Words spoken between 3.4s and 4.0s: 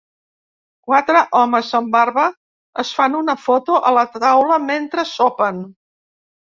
foto a